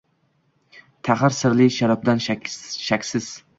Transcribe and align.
Taxir, 1.09 1.29
sirli 1.41 1.69
sharobdan 1.77 2.25
shaksiz 2.29 3.33